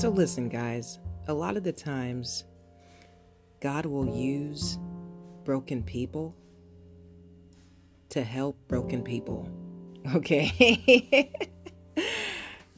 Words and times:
So, 0.00 0.08
listen, 0.08 0.48
guys, 0.48 0.98
a 1.28 1.34
lot 1.34 1.58
of 1.58 1.62
the 1.62 1.74
times, 1.74 2.44
God 3.60 3.84
will 3.84 4.16
use 4.16 4.78
broken 5.44 5.82
people 5.82 6.34
to 8.08 8.22
help 8.22 8.56
broken 8.66 9.02
people. 9.02 9.46
Okay? 10.14 11.30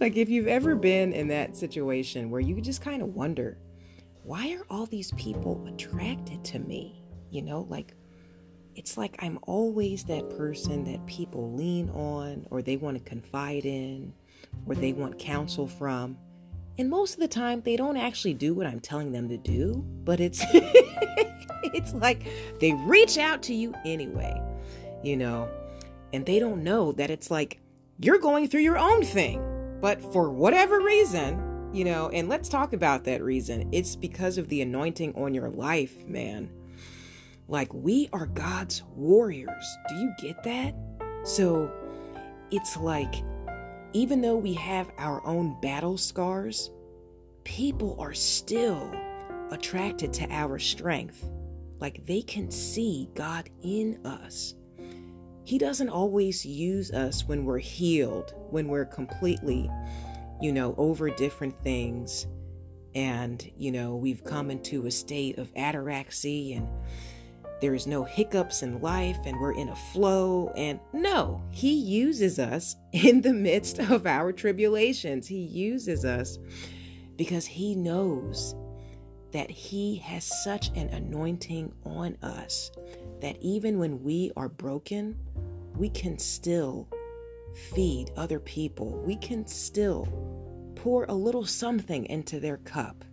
like, 0.00 0.16
if 0.16 0.28
you've 0.28 0.48
ever 0.48 0.74
been 0.74 1.12
in 1.12 1.28
that 1.28 1.56
situation 1.56 2.28
where 2.28 2.40
you 2.40 2.60
just 2.60 2.82
kind 2.82 3.00
of 3.00 3.14
wonder, 3.14 3.56
why 4.24 4.54
are 4.54 4.66
all 4.68 4.86
these 4.86 5.12
people 5.12 5.64
attracted 5.72 6.42
to 6.46 6.58
me? 6.58 7.04
You 7.30 7.42
know, 7.42 7.68
like, 7.70 7.94
it's 8.74 8.96
like 8.96 9.14
I'm 9.20 9.38
always 9.42 10.02
that 10.06 10.28
person 10.30 10.82
that 10.90 11.06
people 11.06 11.52
lean 11.52 11.88
on 11.90 12.48
or 12.50 12.62
they 12.62 12.76
want 12.76 12.98
to 12.98 13.04
confide 13.08 13.64
in 13.64 14.12
or 14.66 14.74
they 14.74 14.92
want 14.92 15.20
counsel 15.20 15.68
from. 15.68 16.18
And 16.78 16.88
most 16.88 17.14
of 17.14 17.20
the 17.20 17.28
time 17.28 17.62
they 17.62 17.76
don't 17.76 17.96
actually 17.96 18.34
do 18.34 18.54
what 18.54 18.66
I'm 18.66 18.80
telling 18.80 19.12
them 19.12 19.28
to 19.28 19.36
do, 19.36 19.84
but 20.04 20.20
it's 20.20 20.42
it's 20.52 21.94
like 21.94 22.26
they 22.60 22.72
reach 22.72 23.18
out 23.18 23.42
to 23.44 23.54
you 23.54 23.74
anyway, 23.84 24.40
you 25.02 25.16
know. 25.16 25.48
And 26.12 26.26
they 26.26 26.38
don't 26.38 26.62
know 26.62 26.92
that 26.92 27.10
it's 27.10 27.30
like 27.30 27.60
you're 27.98 28.18
going 28.18 28.48
through 28.48 28.60
your 28.60 28.78
own 28.78 29.02
thing. 29.04 29.42
But 29.80 30.00
for 30.12 30.30
whatever 30.30 30.80
reason, 30.80 31.70
you 31.72 31.84
know, 31.84 32.08
and 32.10 32.28
let's 32.28 32.48
talk 32.48 32.72
about 32.72 33.04
that 33.04 33.22
reason. 33.22 33.68
It's 33.72 33.96
because 33.96 34.38
of 34.38 34.48
the 34.48 34.62
anointing 34.62 35.14
on 35.16 35.34
your 35.34 35.48
life, 35.48 36.06
man 36.06 36.50
like 37.52 37.72
we 37.74 38.08
are 38.12 38.26
God's 38.26 38.82
warriors. 38.96 39.76
Do 39.88 39.94
you 39.96 40.12
get 40.18 40.42
that? 40.44 40.74
So 41.24 41.70
it's 42.50 42.76
like, 42.76 43.14
even 43.92 44.20
though 44.20 44.36
we 44.36 44.54
have 44.54 44.90
our 44.98 45.24
own 45.26 45.60
battle 45.60 45.98
scars, 45.98 46.70
people 47.44 47.96
are 47.98 48.14
still 48.14 48.90
attracted 49.50 50.12
to 50.14 50.30
our 50.30 50.58
strength. 50.58 51.28
Like 51.78 52.06
they 52.06 52.22
can 52.22 52.50
see 52.50 53.10
God 53.14 53.50
in 53.62 54.04
us. 54.06 54.54
He 55.44 55.58
doesn't 55.58 55.88
always 55.88 56.46
use 56.46 56.92
us 56.92 57.26
when 57.26 57.44
we're 57.44 57.58
healed, 57.58 58.34
when 58.50 58.68
we're 58.68 58.84
completely, 58.84 59.68
you 60.40 60.52
know, 60.52 60.74
over 60.78 61.10
different 61.10 61.60
things. 61.62 62.26
And, 62.94 63.50
you 63.56 63.72
know, 63.72 63.96
we've 63.96 64.22
come 64.22 64.50
into 64.50 64.86
a 64.86 64.90
state 64.90 65.38
of 65.38 65.52
ataraxy 65.54 66.56
and, 66.56 66.68
there 67.62 67.74
is 67.76 67.86
no 67.86 68.02
hiccups 68.02 68.64
in 68.64 68.80
life 68.80 69.18
and 69.24 69.38
we're 69.38 69.54
in 69.54 69.68
a 69.68 69.76
flow. 69.76 70.52
And 70.56 70.80
no, 70.92 71.40
He 71.52 71.72
uses 71.72 72.40
us 72.40 72.74
in 72.92 73.22
the 73.22 73.32
midst 73.32 73.78
of 73.78 74.04
our 74.04 74.32
tribulations. 74.32 75.28
He 75.28 75.38
uses 75.38 76.04
us 76.04 76.38
because 77.16 77.46
He 77.46 77.76
knows 77.76 78.56
that 79.30 79.48
He 79.48 79.96
has 79.98 80.24
such 80.42 80.70
an 80.76 80.88
anointing 80.88 81.72
on 81.84 82.18
us 82.20 82.72
that 83.20 83.40
even 83.40 83.78
when 83.78 84.02
we 84.02 84.32
are 84.36 84.48
broken, 84.48 85.16
we 85.76 85.88
can 85.88 86.18
still 86.18 86.88
feed 87.72 88.10
other 88.16 88.40
people. 88.40 89.00
We 89.06 89.14
can 89.16 89.46
still 89.46 90.08
pour 90.74 91.04
a 91.04 91.14
little 91.14 91.46
something 91.46 92.06
into 92.06 92.40
their 92.40 92.56
cup, 92.56 93.04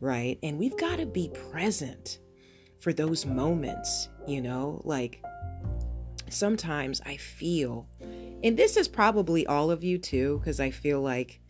right? 0.00 0.36
And 0.42 0.58
we've 0.58 0.76
got 0.76 0.96
to 0.96 1.06
be 1.06 1.30
present 1.52 2.18
for 2.80 2.92
those 2.92 3.26
moments, 3.26 4.08
you 4.26 4.40
know? 4.40 4.80
Like 4.84 5.22
sometimes 6.28 7.00
I 7.06 7.16
feel, 7.16 7.88
and 8.42 8.56
this 8.56 8.76
is 8.76 8.88
probably 8.88 9.46
all 9.46 9.70
of 9.70 9.82
you 9.82 9.98
too, 9.98 10.38
because 10.38 10.60
I 10.60 10.70
feel 10.70 11.00
like, 11.00 11.40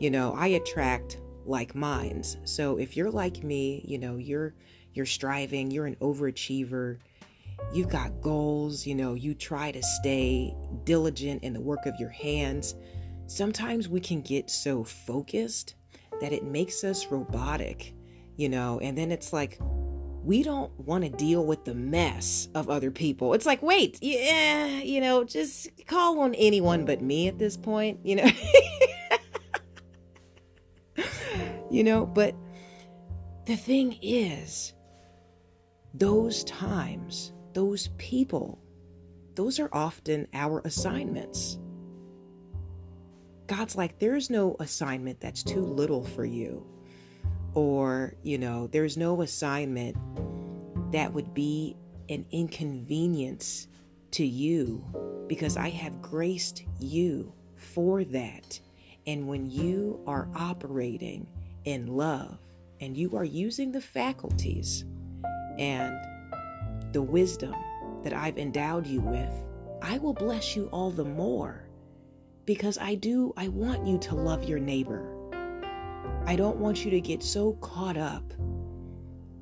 you 0.00 0.10
know, 0.10 0.34
I 0.36 0.48
attract 0.48 1.18
like 1.44 1.74
minds. 1.74 2.36
So 2.44 2.76
if 2.76 2.96
you're 2.96 3.10
like 3.10 3.42
me, 3.42 3.84
you 3.86 3.98
know, 3.98 4.16
you're 4.16 4.54
you're 4.94 5.06
striving, 5.06 5.70
you're 5.70 5.86
an 5.86 5.96
overachiever, 5.96 6.98
you've 7.72 7.88
got 7.88 8.20
goals, 8.20 8.86
you 8.86 8.94
know, 8.94 9.14
you 9.14 9.34
try 9.34 9.70
to 9.70 9.82
stay 9.82 10.54
diligent 10.84 11.42
in 11.42 11.52
the 11.52 11.60
work 11.60 11.86
of 11.86 11.94
your 12.00 12.10
hands. 12.10 12.74
Sometimes 13.26 13.88
we 13.88 14.00
can 14.00 14.22
get 14.22 14.50
so 14.50 14.82
focused 14.84 15.74
that 16.20 16.32
it 16.32 16.44
makes 16.44 16.82
us 16.82 17.06
robotic, 17.06 17.94
you 18.36 18.48
know, 18.48 18.78
and 18.80 18.96
then 18.96 19.12
it's 19.12 19.32
like, 19.32 19.58
we 20.26 20.42
don't 20.42 20.76
want 20.80 21.04
to 21.04 21.10
deal 21.10 21.46
with 21.46 21.64
the 21.64 21.74
mess 21.74 22.48
of 22.56 22.68
other 22.68 22.90
people. 22.90 23.32
It's 23.32 23.46
like, 23.46 23.62
wait, 23.62 24.02
yeah, 24.02 24.78
you 24.78 25.00
know, 25.00 25.22
just 25.22 25.68
call 25.86 26.18
on 26.18 26.34
anyone 26.34 26.84
but 26.84 27.00
me 27.00 27.28
at 27.28 27.38
this 27.38 27.56
point, 27.56 28.00
you 28.02 28.16
know. 28.16 28.28
you 31.70 31.84
know, 31.84 32.04
but 32.04 32.34
the 33.46 33.54
thing 33.54 33.96
is, 34.02 34.72
those 35.94 36.42
times, 36.42 37.32
those 37.52 37.90
people, 37.96 38.58
those 39.36 39.60
are 39.60 39.70
often 39.72 40.26
our 40.34 40.60
assignments. 40.64 41.60
God's 43.46 43.76
like, 43.76 44.00
there's 44.00 44.28
no 44.28 44.56
assignment 44.58 45.20
that's 45.20 45.44
too 45.44 45.60
little 45.60 46.02
for 46.02 46.24
you 46.24 46.66
or, 47.56 48.14
you 48.22 48.36
know, 48.36 48.66
there's 48.66 48.98
no 48.98 49.22
assignment 49.22 49.96
that 50.92 51.12
would 51.12 51.32
be 51.32 51.74
an 52.10 52.26
inconvenience 52.30 53.66
to 54.10 54.26
you 54.26 54.84
because 55.26 55.56
I 55.56 55.70
have 55.70 56.02
graced 56.02 56.64
you 56.78 57.32
for 57.56 58.04
that. 58.04 58.60
And 59.06 59.26
when 59.26 59.50
you 59.50 59.98
are 60.06 60.28
operating 60.36 61.26
in 61.64 61.86
love 61.86 62.38
and 62.80 62.94
you 62.94 63.16
are 63.16 63.24
using 63.24 63.72
the 63.72 63.80
faculties 63.80 64.84
and 65.58 65.96
the 66.92 67.02
wisdom 67.02 67.54
that 68.04 68.12
I've 68.12 68.36
endowed 68.36 68.86
you 68.86 69.00
with, 69.00 69.32
I 69.80 69.96
will 69.96 70.14
bless 70.14 70.54
you 70.54 70.66
all 70.72 70.90
the 70.90 71.04
more 71.06 71.66
because 72.44 72.76
I 72.76 72.96
do, 72.96 73.32
I 73.38 73.48
want 73.48 73.86
you 73.86 73.96
to 73.98 74.14
love 74.14 74.44
your 74.44 74.58
neighbor. 74.58 75.15
I 76.26 76.34
don't 76.34 76.56
want 76.56 76.84
you 76.84 76.90
to 76.90 77.00
get 77.00 77.22
so 77.22 77.52
caught 77.54 77.96
up 77.96 78.32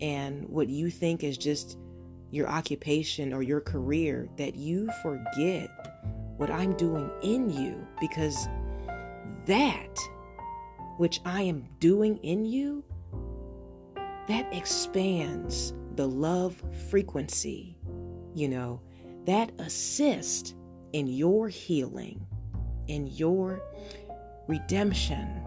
in 0.01 0.45
what 0.49 0.69
you 0.69 0.91
think 0.91 1.25
is 1.25 1.39
just 1.39 1.79
your 2.31 2.47
occupation 2.47 3.33
or 3.33 3.43
your 3.43 3.61
career 3.61 4.29
that 4.37 4.55
you 4.55 4.91
forget 5.03 5.71
what 6.37 6.51
I'm 6.51 6.77
doing 6.77 7.11
in 7.23 7.49
you 7.49 7.87
because 8.01 8.49
that 9.47 9.99
which 10.99 11.21
I 11.25 11.43
am 11.43 11.65
doing 11.81 12.19
in 12.19 12.45
you 12.45 12.85
that 14.29 14.47
expands 14.53 15.73
the 15.95 16.07
love 16.07 16.63
frequency 16.91 17.79
you 18.35 18.49
know 18.49 18.81
that 19.25 19.53
assists 19.59 20.55
in 20.93 21.07
your 21.07 21.49
healing 21.49 22.27
in 22.89 23.07
your 23.07 23.63
redemption 24.49 25.44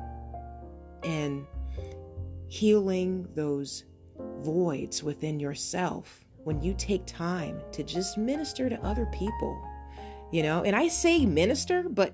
and 1.08 1.48
healing 2.50 3.28
those 3.34 3.86
voids 4.42 5.04
within 5.04 5.40
yourself 5.40 6.26
when 6.44 6.62
you 6.62 6.74
take 6.78 7.06
time 7.06 7.62
to 7.72 7.84
just 7.84 8.18
minister 8.18 8.70
to 8.70 8.86
other 8.86 9.06
people. 9.08 9.62
You 10.32 10.44
know, 10.44 10.64
and 10.64 10.76
I 10.76 10.90
say 10.90 11.26
minister, 11.26 11.88
but 11.90 12.14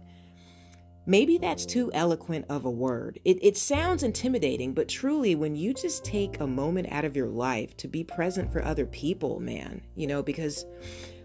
maybe 1.07 1.39
that's 1.39 1.65
too 1.65 1.91
eloquent 1.93 2.45
of 2.49 2.65
a 2.65 2.71
word. 2.71 3.19
It, 3.25 3.39
it 3.43 3.57
sounds 3.57 4.03
intimidating, 4.03 4.73
but 4.73 4.87
truly, 4.87 5.33
when 5.33 5.55
you 5.55 5.73
just 5.73 6.05
take 6.05 6.39
a 6.39 6.47
moment 6.47 6.91
out 6.91 7.05
of 7.05 7.15
your 7.15 7.29
life 7.29 7.75
to 7.77 7.87
be 7.87 8.03
present 8.03 8.51
for 8.51 8.63
other 8.63 8.85
people, 8.85 9.39
man, 9.39 9.81
you 9.95 10.05
know, 10.05 10.21
because 10.21 10.65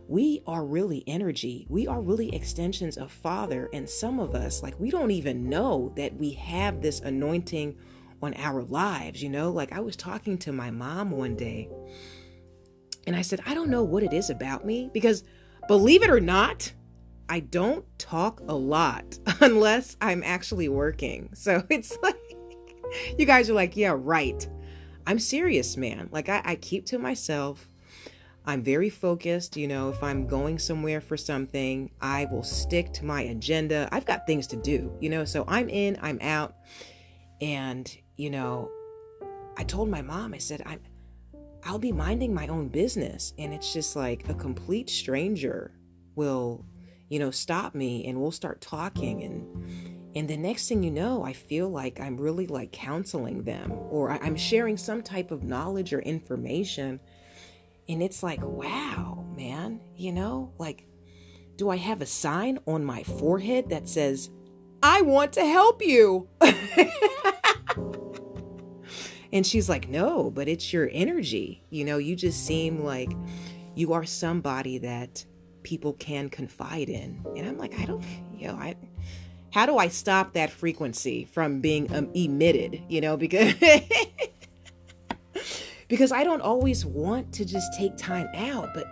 we 0.08 0.42
are 0.46 0.64
really 0.64 1.04
energy. 1.06 1.66
We 1.68 1.86
are 1.86 2.00
really 2.00 2.34
extensions 2.34 2.96
of 2.96 3.12
Father. 3.12 3.68
And 3.74 3.88
some 3.88 4.18
of 4.18 4.34
us, 4.34 4.62
like, 4.62 4.80
we 4.80 4.90
don't 4.90 5.10
even 5.10 5.48
know 5.50 5.92
that 5.96 6.16
we 6.16 6.32
have 6.32 6.80
this 6.80 7.00
anointing 7.00 7.76
on 8.22 8.32
our 8.34 8.62
lives, 8.62 9.22
you 9.22 9.28
know? 9.28 9.50
Like, 9.50 9.72
I 9.72 9.80
was 9.80 9.96
talking 9.96 10.38
to 10.38 10.52
my 10.52 10.70
mom 10.70 11.10
one 11.10 11.36
day 11.36 11.68
and 13.06 13.14
I 13.14 13.22
said, 13.22 13.40
I 13.44 13.54
don't 13.54 13.68
know 13.68 13.84
what 13.84 14.02
it 14.02 14.14
is 14.14 14.30
about 14.30 14.64
me 14.64 14.90
because 14.94 15.24
believe 15.68 16.02
it 16.02 16.10
or 16.10 16.20
not, 16.20 16.72
I 17.28 17.40
don't 17.40 17.84
talk 17.98 18.40
a 18.48 18.54
lot 18.54 19.18
unless 19.40 19.98
I'm 20.00 20.22
actually 20.22 20.70
working. 20.70 21.28
So 21.34 21.62
it's 21.70 21.96
like, 22.02 22.16
you 23.18 23.26
guys 23.26 23.50
are 23.50 23.54
like, 23.54 23.76
yeah, 23.76 23.94
right. 23.94 24.48
I'm 25.06 25.18
serious, 25.18 25.76
man. 25.76 26.08
Like, 26.10 26.30
I, 26.30 26.40
I 26.44 26.54
keep 26.56 26.86
to 26.86 26.98
myself. 26.98 27.68
I'm 28.48 28.62
very 28.62 28.88
focused. 28.90 29.56
You 29.56 29.68
know, 29.68 29.90
if 29.90 30.02
I'm 30.02 30.26
going 30.26 30.58
somewhere 30.58 31.00
for 31.00 31.16
something, 31.16 31.90
I 32.00 32.24
will 32.32 32.42
stick 32.42 32.92
to 32.94 33.04
my 33.04 33.22
agenda. 33.22 33.88
I've 33.92 34.06
got 34.06 34.26
things 34.26 34.46
to 34.48 34.56
do, 34.56 34.90
you 35.00 35.10
know, 35.10 35.24
so 35.26 35.44
I'm 35.46 35.68
in, 35.68 35.98
I'm 36.00 36.18
out. 36.22 36.54
And, 37.42 37.94
you 38.16 38.30
know, 38.30 38.70
I 39.58 39.64
told 39.64 39.90
my 39.90 40.00
mom, 40.00 40.32
I 40.32 40.38
said, 40.38 40.62
I'm, 40.64 40.80
I'll 41.62 41.78
be 41.78 41.92
minding 41.92 42.32
my 42.32 42.48
own 42.48 42.68
business. 42.68 43.34
And 43.36 43.52
it's 43.52 43.72
just 43.72 43.94
like 43.94 44.28
a 44.30 44.34
complete 44.34 44.88
stranger 44.88 45.72
will, 46.14 46.64
you 47.10 47.18
know, 47.18 47.30
stop 47.30 47.74
me 47.74 48.06
and 48.06 48.18
we'll 48.18 48.32
start 48.32 48.62
talking. 48.62 49.22
And, 49.22 50.16
And 50.16 50.26
the 50.26 50.38
next 50.38 50.68
thing 50.68 50.82
you 50.82 50.90
know, 50.90 51.22
I 51.22 51.34
feel 51.34 51.68
like 51.68 52.00
I'm 52.00 52.16
really 52.16 52.46
like 52.46 52.72
counseling 52.72 53.44
them 53.44 53.72
or 53.90 54.10
I'm 54.10 54.36
sharing 54.36 54.78
some 54.78 55.02
type 55.02 55.30
of 55.30 55.44
knowledge 55.44 55.92
or 55.92 56.00
information. 56.00 56.98
And 57.88 58.02
it's 58.02 58.22
like, 58.22 58.40
wow, 58.42 59.26
man, 59.36 59.80
you 59.96 60.12
know, 60.12 60.52
like, 60.58 60.84
do 61.56 61.70
I 61.70 61.76
have 61.76 62.02
a 62.02 62.06
sign 62.06 62.58
on 62.66 62.84
my 62.84 63.02
forehead 63.02 63.70
that 63.70 63.88
says, 63.88 64.30
I 64.82 65.00
want 65.02 65.32
to 65.34 65.44
help 65.44 65.82
you? 65.82 66.28
and 69.32 69.46
she's 69.46 69.68
like, 69.68 69.88
no, 69.88 70.30
but 70.30 70.48
it's 70.48 70.72
your 70.72 70.88
energy. 70.92 71.64
You 71.70 71.84
know, 71.84 71.98
you 71.98 72.14
just 72.14 72.46
seem 72.46 72.84
like 72.84 73.10
you 73.74 73.92
are 73.92 74.04
somebody 74.04 74.78
that 74.78 75.24
people 75.62 75.94
can 75.94 76.28
confide 76.28 76.88
in. 76.88 77.24
And 77.36 77.48
I'm 77.48 77.58
like, 77.58 77.78
I 77.78 77.86
don't, 77.86 78.04
you 78.36 78.48
know, 78.48 78.54
I, 78.54 78.76
how 79.52 79.66
do 79.66 79.78
I 79.78 79.88
stop 79.88 80.34
that 80.34 80.50
frequency 80.50 81.24
from 81.24 81.60
being 81.60 81.92
um, 81.94 82.10
emitted? 82.14 82.82
You 82.88 83.00
know, 83.00 83.16
because 83.16 83.54
because 85.88 86.12
I 86.12 86.22
don't 86.22 86.42
always 86.42 86.84
want 86.84 87.32
to 87.34 87.44
just 87.44 87.72
take 87.76 87.96
time 87.96 88.28
out, 88.34 88.70
but 88.74 88.86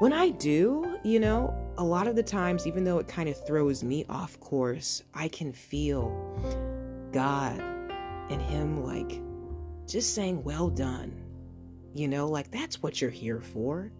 when 0.00 0.12
I 0.12 0.30
do, 0.30 0.98
you 1.04 1.20
know, 1.20 1.54
a 1.78 1.84
lot 1.84 2.08
of 2.08 2.16
the 2.16 2.22
times, 2.22 2.66
even 2.66 2.84
though 2.84 2.98
it 2.98 3.06
kind 3.06 3.28
of 3.28 3.46
throws 3.46 3.84
me 3.84 4.04
off 4.08 4.38
course, 4.40 5.02
I 5.14 5.28
can 5.28 5.52
feel 5.52 6.10
God 7.12 7.58
and 8.30 8.40
Him 8.40 8.82
like 8.84 9.20
just 9.86 10.14
saying, 10.14 10.42
Well 10.42 10.68
done. 10.68 11.20
You 11.94 12.08
know, 12.08 12.28
like 12.28 12.50
that's 12.50 12.82
what 12.82 13.00
you're 13.00 13.10
here 13.10 13.40
for. 13.40 13.92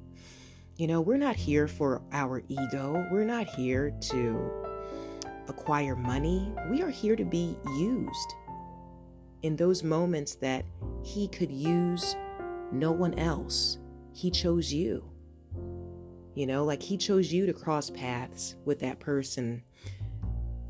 You 0.77 0.89
know, 0.89 1.01
we're 1.01 1.17
not 1.17 1.37
here 1.37 1.69
for 1.69 2.03
our 2.13 2.43
ego, 2.49 3.07
we're 3.13 3.25
not 3.25 3.47
here 3.47 3.93
to 4.09 4.51
acquire 5.47 5.95
money. 5.95 6.53
We 6.71 6.83
are 6.83 6.91
here 6.91 7.15
to 7.15 7.25
be 7.25 7.57
used 7.79 8.35
in 9.45 9.57
those 9.57 9.83
moments 9.83 10.35
that 10.37 10.65
He 11.03 11.29
could 11.29 11.53
use 11.53 12.17
no 12.73 12.91
one 12.91 13.15
else. 13.19 13.79
He 14.15 14.31
chose 14.31 14.73
you. 14.73 15.05
You 16.35 16.47
know, 16.47 16.65
like 16.65 16.83
He 16.83 16.97
chose 16.97 17.31
you 17.31 17.45
to 17.47 17.53
cross 17.53 17.91
paths 17.91 18.57
with 18.65 18.81
that 18.81 19.01
person 19.01 19.63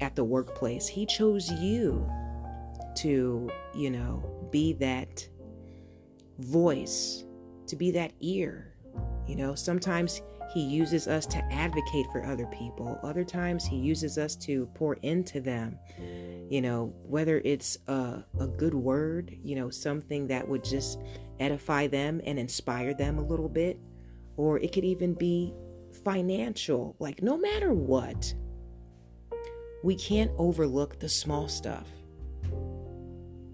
at 0.01 0.17
the 0.17 0.25
workplace. 0.25 0.89
He 0.89 1.07
chose 1.07 1.51
you 1.53 2.07
to, 2.97 3.49
you 3.75 3.91
know, 3.91 4.49
be 4.51 4.73
that 4.75 5.27
voice, 6.39 7.25
to 7.69 7.77
be 7.77 7.93
that 7.93 8.13
ear. 8.21 8.75
You 9.29 9.37
know, 9.37 9.55
sometimes 9.55 10.21
he 10.53 10.61
uses 10.61 11.09
us 11.09 11.27
to 11.27 11.39
advocate 11.53 12.07
for 12.13 12.25
other 12.25 12.47
people. 12.47 12.99
Other 13.03 13.25
times, 13.25 13.65
He 13.65 13.77
uses 13.77 14.19
us 14.19 14.37
to 14.37 14.67
pour 14.75 14.95
into 15.03 15.41
them. 15.41 15.77
You 16.49 16.61
know, 16.61 16.95
whether 17.03 17.41
it's 17.45 17.79
a, 17.87 18.25
a 18.39 18.47
good 18.47 18.75
word, 18.75 19.37
you 19.43 19.57
know, 19.57 19.71
something 19.71 20.27
that 20.29 20.47
would 20.47 20.63
just 20.63 20.99
edify 21.41 21.87
them 21.87 22.21
and 22.25 22.39
inspire 22.39 22.95
them 22.95 23.19
a 23.19 23.25
little 23.25 23.49
bit, 23.49 23.79
or 24.37 24.59
it 24.59 24.73
could 24.73 24.85
even 24.85 25.15
be 25.15 25.55
financial. 26.05 26.97
Like, 26.99 27.23
no 27.23 27.37
matter 27.37 27.73
what, 27.73 28.35
we 29.83 29.97
can't 29.97 30.31
overlook 30.39 30.99
the 30.99 31.09
small 31.09 31.49
stuff 31.49 31.89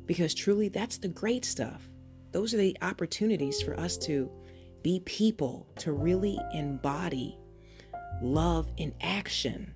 because 0.06 0.34
truly 0.34 0.68
that's 0.68 0.98
the 0.98 1.08
great 1.08 1.44
stuff. 1.44 1.88
Those 2.32 2.52
are 2.52 2.56
the 2.56 2.76
opportunities 2.82 3.62
for 3.62 3.78
us 3.78 3.96
to 3.98 4.30
be 4.82 5.00
people 5.04 5.68
to 5.78 5.92
really 5.92 6.38
embody 6.52 7.38
love 8.22 8.70
in 8.76 8.92
action. 9.00 9.72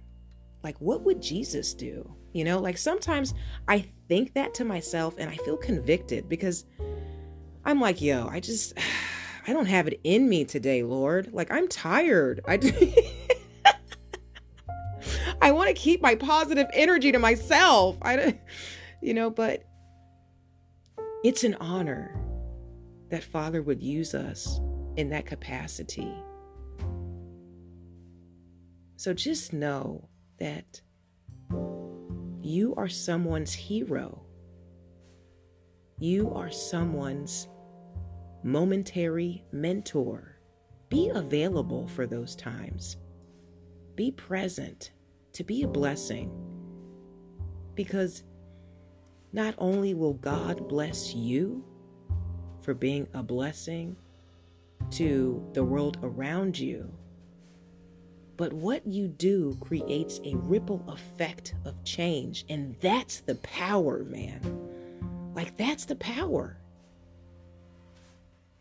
Like, 0.62 0.80
what 0.80 1.02
would 1.02 1.22
Jesus 1.22 1.74
do? 1.74 2.16
You 2.34 2.42
know, 2.44 2.58
like 2.58 2.76
sometimes 2.76 3.32
I 3.68 3.86
think 4.08 4.34
that 4.34 4.54
to 4.54 4.64
myself 4.64 5.14
and 5.18 5.30
I 5.30 5.36
feel 5.36 5.56
convicted 5.56 6.28
because 6.28 6.64
I'm 7.64 7.80
like, 7.80 8.02
yo, 8.02 8.26
I 8.26 8.40
just, 8.40 8.74
I 9.46 9.52
don't 9.52 9.66
have 9.66 9.86
it 9.86 10.00
in 10.04 10.28
me 10.28 10.44
today, 10.44 10.82
Lord. 10.82 11.32
Like, 11.32 11.50
I'm 11.50 11.68
tired. 11.68 12.40
I, 12.46 12.58
I 15.40 15.52
want 15.52 15.68
to 15.68 15.74
keep 15.74 16.02
my 16.02 16.16
positive 16.16 16.66
energy 16.72 17.12
to 17.12 17.18
myself. 17.18 17.98
I, 18.02 18.38
you 19.00 19.14
know, 19.14 19.30
but 19.30 19.62
it's 21.22 21.44
an 21.44 21.54
honor 21.60 22.18
that 23.10 23.22
Father 23.22 23.62
would 23.62 23.80
use 23.80 24.12
us 24.12 24.60
in 24.96 25.10
that 25.10 25.24
capacity. 25.24 26.12
So 28.96 29.12
just 29.12 29.52
know 29.52 30.08
that 30.38 30.80
you 32.44 32.74
are 32.76 32.88
someone's 32.88 33.54
hero. 33.54 34.20
You 35.98 36.30
are 36.34 36.50
someone's 36.50 37.48
momentary 38.42 39.42
mentor. 39.50 40.36
Be 40.90 41.08
available 41.08 41.88
for 41.88 42.06
those 42.06 42.36
times. 42.36 42.98
Be 43.96 44.10
present 44.10 44.90
to 45.32 45.42
be 45.42 45.62
a 45.62 45.68
blessing. 45.68 46.30
Because 47.74 48.24
not 49.32 49.54
only 49.56 49.94
will 49.94 50.12
God 50.12 50.68
bless 50.68 51.14
you 51.14 51.64
for 52.60 52.74
being 52.74 53.08
a 53.14 53.22
blessing 53.22 53.96
to 54.90 55.42
the 55.54 55.64
world 55.64 55.96
around 56.02 56.58
you. 56.58 56.92
But 58.36 58.52
what 58.52 58.86
you 58.86 59.06
do 59.08 59.56
creates 59.60 60.20
a 60.24 60.36
ripple 60.36 60.82
effect 60.88 61.54
of 61.64 61.82
change. 61.84 62.44
And 62.48 62.76
that's 62.80 63.20
the 63.20 63.36
power, 63.36 64.04
man. 64.04 64.40
Like, 65.34 65.56
that's 65.56 65.84
the 65.84 65.96
power. 65.96 66.58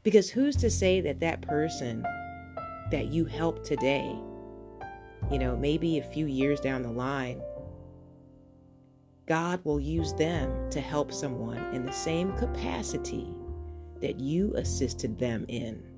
Because 0.04 0.30
who's 0.30 0.56
to 0.58 0.70
say 0.70 1.02
that 1.02 1.20
that 1.22 1.42
person 1.42 2.06
that 2.92 3.08
you 3.08 3.26
help 3.26 3.64
today, 3.64 4.16
you 5.32 5.40
know, 5.40 5.56
maybe 5.56 5.98
a 5.98 6.04
few 6.04 6.26
years 6.26 6.60
down 6.60 6.84
the 6.84 6.92
line, 6.92 7.42
God 9.26 9.64
will 9.64 9.80
use 9.80 10.14
them 10.14 10.70
to 10.72 10.82
help 10.82 11.14
someone 11.14 11.74
in 11.74 11.86
the 11.86 11.94
same 11.94 12.34
capacity 12.34 13.34
that 14.02 14.20
you 14.20 14.54
assisted 14.56 15.18
them 15.18 15.46
in. 15.48 15.93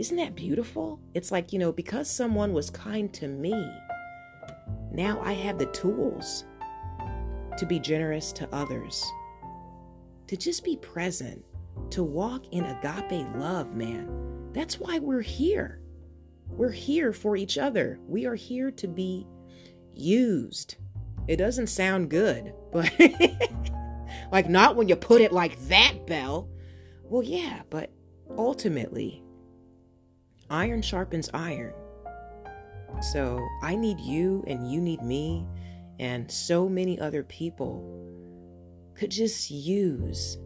Isn't 0.00 0.16
that 0.16 0.34
beautiful? 0.34 0.98
It's 1.12 1.30
like, 1.30 1.52
you 1.52 1.58
know, 1.58 1.72
because 1.72 2.08
someone 2.08 2.54
was 2.54 2.70
kind 2.70 3.12
to 3.12 3.28
me, 3.28 3.70
now 4.90 5.20
I 5.20 5.34
have 5.34 5.58
the 5.58 5.66
tools 5.66 6.46
to 7.58 7.66
be 7.66 7.78
generous 7.78 8.32
to 8.32 8.48
others, 8.50 9.04
to 10.26 10.38
just 10.38 10.64
be 10.64 10.78
present, 10.78 11.44
to 11.90 12.02
walk 12.02 12.46
in 12.50 12.64
agape 12.64 13.26
love, 13.36 13.74
man. 13.74 14.08
That's 14.54 14.80
why 14.80 15.00
we're 15.00 15.20
here. 15.20 15.82
We're 16.48 16.72
here 16.72 17.12
for 17.12 17.36
each 17.36 17.58
other. 17.58 18.00
We 18.08 18.24
are 18.24 18.34
here 18.34 18.70
to 18.70 18.88
be 18.88 19.26
used. 19.92 20.76
It 21.28 21.36
doesn't 21.36 21.66
sound 21.66 22.08
good, 22.08 22.54
but 22.72 22.90
like 24.32 24.48
not 24.48 24.76
when 24.76 24.88
you 24.88 24.96
put 24.96 25.20
it 25.20 25.30
like 25.30 25.60
that, 25.68 26.06
Bell. 26.06 26.48
Well, 27.02 27.22
yeah, 27.22 27.64
but 27.68 27.92
ultimately, 28.38 29.22
iron 30.50 30.82
sharpens 30.82 31.30
iron. 31.32 31.72
So 33.12 33.46
I 33.62 33.76
need 33.76 34.00
you 34.00 34.44
and 34.46 34.70
you 34.70 34.80
need 34.80 35.02
me 35.02 35.46
and 35.98 36.30
so 36.30 36.68
many 36.68 36.98
other 36.98 37.22
people 37.22 37.84
could 38.94 39.10
just 39.10 39.50
use 39.50 40.38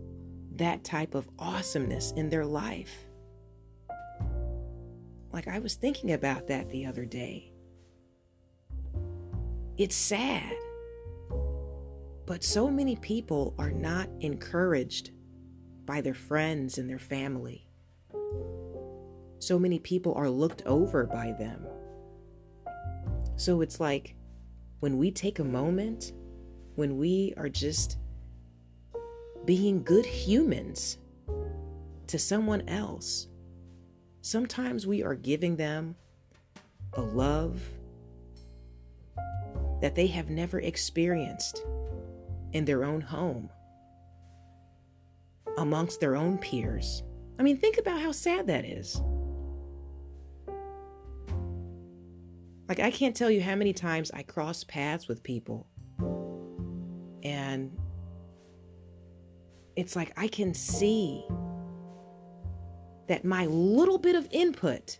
that 0.56 0.84
type 0.84 1.14
of 1.14 1.28
awesomeness 1.38 2.12
in 2.12 2.28
their 2.28 2.44
life. 2.44 3.06
Like 5.32 5.49
I 5.49 5.58
was 5.58 5.75
thinking 5.75 6.12
about 6.12 6.46
that 6.49 6.68
the 6.70 6.87
other 6.87 7.04
day. 7.04 7.52
It's 9.76 9.96
sad, 9.96 10.54
but 12.26 12.44
so 12.44 12.70
many 12.70 12.94
people 12.96 13.54
are 13.58 13.73
not 13.73 14.08
encouraged 14.20 15.11
by 15.84 16.00
their 16.00 16.14
friends 16.14 16.78
and 16.78 16.88
their 16.88 17.00
family 17.00 17.63
so 19.44 19.58
many 19.58 19.78
people 19.78 20.14
are 20.14 20.28
looked 20.30 20.62
over 20.66 21.04
by 21.04 21.32
them. 21.32 21.66
So 23.36 23.60
it's 23.60 23.80
like 23.80 24.14
when 24.80 24.98
we 24.98 25.10
take 25.10 25.38
a 25.38 25.44
moment, 25.44 26.12
when 26.76 26.98
we 26.98 27.34
are 27.36 27.48
just 27.48 27.98
being 29.44 29.82
good 29.82 30.06
humans 30.06 30.98
to 32.06 32.18
someone 32.18 32.68
else, 32.68 33.28
sometimes 34.22 34.86
we 34.86 35.02
are 35.02 35.14
giving 35.14 35.56
them 35.56 35.96
a 36.94 37.00
love 37.00 37.60
that 39.80 39.94
they 39.94 40.06
have 40.06 40.30
never 40.30 40.60
experienced 40.60 41.64
in 42.52 42.64
their 42.64 42.84
own 42.84 43.00
home, 43.00 43.50
amongst 45.58 46.00
their 46.00 46.16
own 46.16 46.38
peers. 46.38 47.02
I 47.38 47.42
mean, 47.42 47.56
think 47.58 47.78
about 47.78 48.00
how 48.00 48.12
sad 48.12 48.46
that 48.46 48.64
is. 48.64 49.02
Like, 52.68 52.80
I 52.80 52.90
can't 52.90 53.14
tell 53.14 53.30
you 53.30 53.42
how 53.42 53.54
many 53.54 53.73
times 53.73 54.11
I 54.12 54.23
cross 54.23 54.64
paths 54.64 55.06
with 55.06 55.23
people 55.23 55.66
And 57.25 57.73
it's 59.76 59.97
like 59.97 60.12
I 60.16 60.28
can 60.28 60.52
see 60.54 61.25
that 63.09 63.25
my 63.25 63.47
little 63.47 63.99
bit 63.99 64.14
of 64.14 64.28
input, 64.30 64.99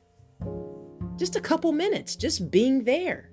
just 1.17 1.37
a 1.37 1.41
couple 1.41 1.71
minutes, 1.73 2.17
just 2.17 2.51
being 2.51 2.85
there, 2.85 3.31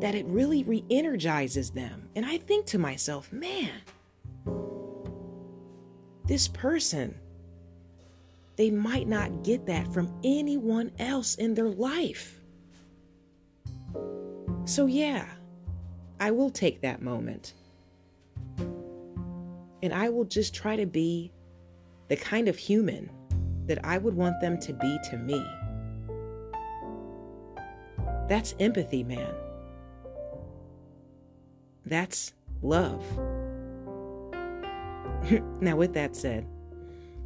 that 0.00 0.14
it 0.14 0.26
really 0.26 0.64
re 0.64 0.84
energizes 0.90 1.70
them. 1.70 2.08
And 2.16 2.26
I 2.26 2.38
think 2.38 2.66
to 2.66 2.78
myself, 2.78 3.32
man, 3.32 3.70
this 6.26 6.48
person, 6.48 7.14
they 8.56 8.70
might 8.70 9.08
not 9.08 9.42
get 9.42 9.66
that 9.66 9.92
from 9.92 10.12
anyone 10.22 10.92
else 10.98 11.36
in 11.36 11.54
their 11.54 11.68
life. 11.70 12.40
So, 14.64 14.86
yeah, 14.86 15.26
I 16.20 16.30
will 16.30 16.50
take 16.50 16.82
that 16.82 17.02
moment. 17.02 17.54
And 19.82 19.94
I 19.94 20.10
will 20.10 20.24
just 20.24 20.54
try 20.54 20.76
to 20.76 20.86
be 20.86 21.32
the 22.08 22.16
kind 22.16 22.48
of 22.48 22.56
human 22.58 23.10
that 23.66 23.84
I 23.84 23.98
would 23.98 24.14
want 24.14 24.40
them 24.40 24.58
to 24.60 24.72
be 24.72 24.98
to 25.10 25.16
me. 25.16 25.44
That's 28.28 28.54
empathy, 28.60 29.02
man. 29.02 29.32
That's 31.86 32.34
love. 32.62 33.02
now, 35.60 35.76
with 35.76 35.94
that 35.94 36.14
said, 36.14 36.46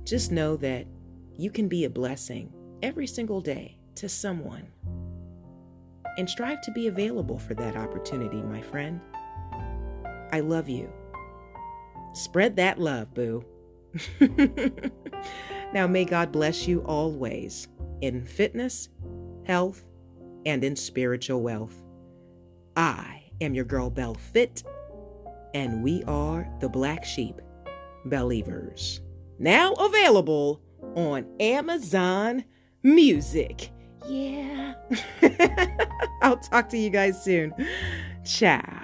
just 0.05 0.33
know 0.33 0.57
that 0.57 0.87
you 1.37 1.51
can 1.51 1.69
be 1.69 1.85
a 1.85 1.91
blessing 1.91 2.53
every 2.83 3.07
single 3.07 3.41
day 3.41 3.79
to 3.97 4.09
someone. 4.09 4.67
And 6.17 6.29
strive 6.31 6.61
to 6.63 6.71
be 6.73 6.87
available 6.87 7.39
for 7.39 7.55
that 7.55 7.77
opportunity, 7.77 8.41
my 8.43 8.63
friend. 8.63 9.01
I 10.33 10.41
love 10.41 10.69
you. 10.69 10.93
Spread 12.13 12.57
that 12.57 12.79
love, 12.79 13.13
boo. 13.15 13.45
now, 15.73 15.87
may 15.87 16.05
God 16.05 16.31
bless 16.31 16.69
you 16.69 16.81
always 16.81 17.69
in 18.01 18.25
fitness, 18.25 18.89
health, 19.45 19.85
and 20.47 20.63
in 20.63 20.77
spiritual 20.77 21.43
wealth. 21.43 21.83
I 22.77 23.23
am 23.41 23.55
your 23.55 23.65
girl, 23.65 23.91
Bell 23.91 24.15
Fit, 24.15 24.63
and 25.55 25.83
we 25.83 26.03
are 26.05 26.49
the 26.61 26.69
Black 26.69 27.05
Sheep 27.05 27.41
Believers. 28.05 29.01
Now 29.39 29.73
available 29.75 30.61
on 30.95 31.27
Amazon 31.41 32.45
Music. 32.83 33.71
Yeah. 34.09 34.75
I'll 36.23 36.37
talk 36.39 36.69
to 36.71 36.79
you 36.79 36.91
guys 36.91 37.23
soon. 37.23 37.55
Ciao. 38.25 38.84